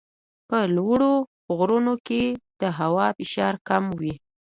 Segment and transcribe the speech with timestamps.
[0.49, 1.13] په لوړو
[1.57, 2.23] غرونو کې
[2.61, 4.13] د هوا فشار کم وي.